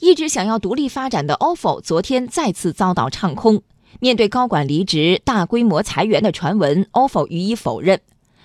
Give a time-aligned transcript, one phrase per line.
[0.00, 3.62] 一直想要独立发展的 ofo 昨天再次遭到唱空。
[4.00, 8.00] 面对高管离职、大规模裁员的传闻，ofo 予以否认。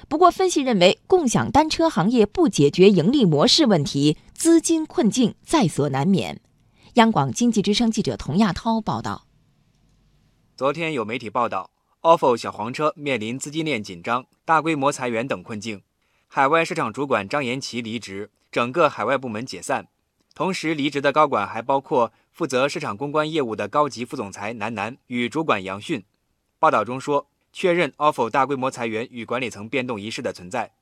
[0.10, 6.42] 不过，分析认为，共享单车行业不解决盈利模式问题，资金困境在所难免。
[6.96, 9.26] 央广经济之声记者童亚涛报道。
[10.58, 11.70] 昨天有媒体报道
[12.02, 15.82] ，ofo 小黄车面临资金链紧张、大规模裁员等困境，
[16.28, 19.88] 海外市场主管张延奇离职，整个海外部门解散。
[20.36, 26.04] 同时，离职的高管还包括负责市场公关业务的高级副总裁南南与主管杨迅。
[26.60, 30.74] 报道中说，确认 ofo 大规模裁员与管理层变动一事的存在。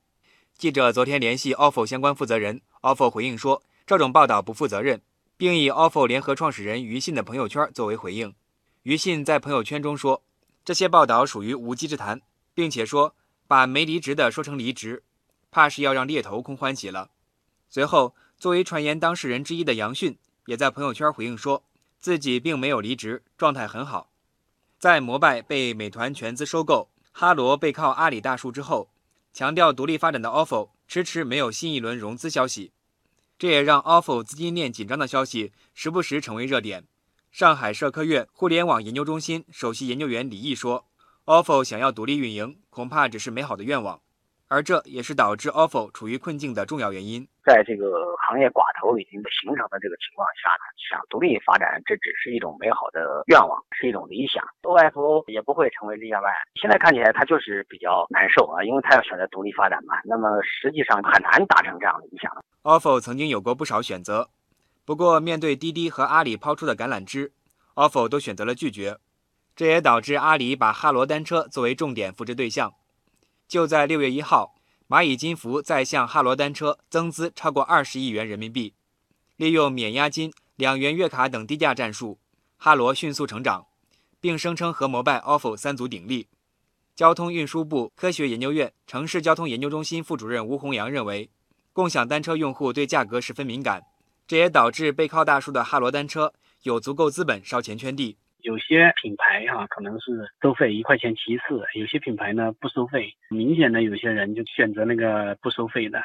[0.58, 5.00] 记者昨天联系 ofo 相关负责人，ofo 回应说，这种报道不负责任，
[5.36, 8.34] 并以 ofo 联合创始人于信的朋友圈作为回应。
[8.82, 10.24] 于信在朋友圈中说，
[10.64, 12.20] 这些报道属于无稽之谈，
[12.54, 13.14] 并且说
[13.46, 15.04] 把没离职的说成离职，
[15.52, 17.10] 怕是要让猎头空欢喜了。
[17.70, 18.16] 随后。
[18.44, 21.64] 作为传言当事人之一的杨迅也在朋友圈回应说，
[21.98, 24.10] 自己并没有离职，状态很好。
[24.78, 28.90] 在摩拜被美团全资收购，哈罗背靠阿里大树之后，
[29.32, 32.72] 强调独立发展的 ofo 迟迟没有新一轮融资消息，
[33.38, 36.84] 这也让 ofo 资金链紧张的消息时不时成为热点。
[37.32, 40.84] 上海社科院互联网研究中心首席研究员李毅说
[41.24, 44.02] ，ofo 想要独立运营，恐怕只是美好的愿望。
[44.48, 47.26] 而这也是导致 ofo 处于困境的重要原因。
[47.44, 54.42] 在这个行业寡头已经形成的这个情况下呢，想独立发展，这只是一种美好的愿望，是一种理想。
[54.62, 56.20] ofo 也不会成为例外。
[56.54, 59.94] 现在看起来，它就是比较难受啊，因为它要选择独立发展嘛。
[60.04, 62.32] 那么实际上很难达成这样的理想。
[62.62, 64.30] ofo 曾经有过不少选择，
[64.86, 67.32] 不过面对滴滴和阿里抛出的橄榄枝
[67.74, 68.96] ，ofo 都选择了拒绝。
[69.54, 72.72] 这也导致阿里把哈罗单车作为重点扶持对象。
[73.46, 74.53] 就在六月一号，
[74.86, 78.74] 蚂蚁金服再向哈罗单车增资超过二十亿元人民币，
[79.36, 82.18] 利用免押金、两元月卡等低价战术，
[82.58, 83.66] 哈罗迅速成长，
[84.20, 86.28] 并声称和摩拜、ofo 三足鼎立。
[86.94, 91.30] 交通运输部科学研究院城市交通研究中心副主任吴洪阳认为，
[91.72, 93.82] 共享单车用户对价格十分敏感，
[94.26, 98.18] 这也导致背靠大树的哈罗单车有足够资本烧钱圈地。
[98.44, 103.10] 有些品牌哈可能是收费一块钱其次，有些品牌呢不收费。
[103.30, 105.98] 明显的有些人就选择那个不收费的，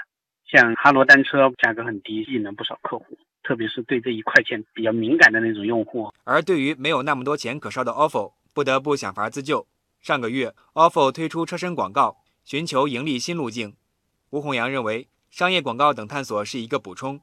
[0.49, 6.09] 像哈罗单车价格很低，吸引了不少客户，特别是对这一块钱比较敏感的那种用户。
[6.23, 9.67] 而对于没有那么多钱可烧的 ofo，不得不想法自救。
[9.99, 13.75] 上个月，ofo 推出车身广告，寻求盈利新路径。
[14.29, 17.19] 吴宏阳认为，商业广告等探索是一个补充，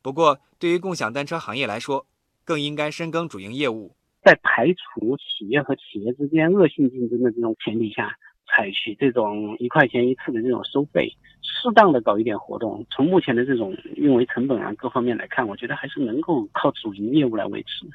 [0.00, 2.06] 不过对于共享单车行业来说，
[2.44, 3.96] 更应该深耕主营业务。
[4.22, 8.16] 在排除企业和企业之间恶性竞争的这种前提下，
[8.46, 12.84] 采取这种一块钱一次的这种收费，适当的搞一点活动。
[12.90, 17.86] 从目前的这种运维成本啊各方面来看，我觉得还是能够靠主营业务来维持。